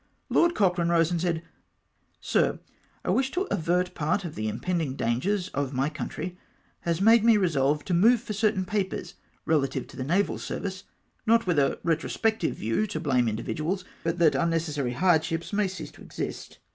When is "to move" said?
7.85-8.19